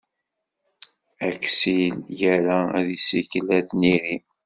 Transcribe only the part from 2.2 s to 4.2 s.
ira ad issikel ar tniri.